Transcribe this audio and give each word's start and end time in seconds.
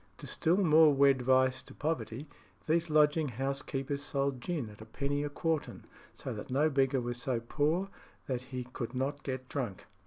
To 0.17 0.25
still 0.25 0.57
more 0.57 0.91
wed 0.91 1.21
vice 1.21 1.61
to 1.61 1.75
poverty, 1.75 2.27
these 2.65 2.89
lodging 2.89 3.27
house 3.27 3.61
keepers 3.61 4.01
sold 4.01 4.41
gin 4.41 4.67
at 4.71 4.81
a 4.81 4.85
penny 4.87 5.23
a 5.23 5.29
quartern, 5.29 5.85
so 6.15 6.33
that 6.33 6.49
no 6.49 6.71
beggar 6.71 7.01
was 7.01 7.21
so 7.21 7.39
poor 7.39 7.87
that 8.25 8.41
he 8.49 8.63
could 8.73 8.95
not 8.95 9.21
get 9.21 9.47
drunk. 9.47 9.85